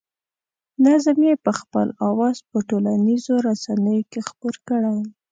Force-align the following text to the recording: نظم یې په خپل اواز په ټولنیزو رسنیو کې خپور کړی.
نظم 0.85 1.17
یې 1.27 1.35
په 1.45 1.51
خپل 1.59 1.87
اواز 2.09 2.37
په 2.49 2.57
ټولنیزو 2.69 3.33
رسنیو 3.47 4.07
کې 4.11 4.19
خپور 4.29 4.55
کړی. 4.67 4.95